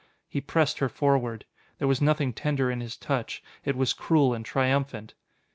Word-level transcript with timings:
He 0.27 0.41
pressed 0.41 0.79
her 0.79 0.89
forward. 0.89 1.45
There 1.77 1.87
was 1.87 2.01
nothing 2.01 2.33
tender 2.33 2.71
in 2.71 2.81
his 2.81 2.97
touch: 2.97 3.43
it 3.63 3.75
was 3.75 3.93
cruel 3.93 4.33
and 4.33 4.43
triumphant. 4.43 5.13